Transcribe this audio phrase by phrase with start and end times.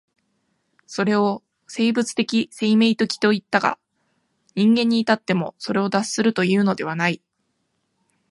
[0.87, 3.77] それを生物的生命的といったが、
[4.55, 7.21] 人間に至ってもそれを脱するというのではない。